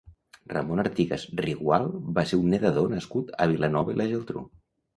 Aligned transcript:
Ramon 0.53 0.81
Artigas 0.83 1.25
Rigual 1.41 1.85
va 2.17 2.25
ser 2.31 2.41
un 2.45 2.49
nedador 2.55 2.91
nascut 2.97 3.33
a 3.45 3.49
Vilanova 3.55 3.97
i 3.97 4.03
la 4.05 4.13
Geltrú. 4.17 4.47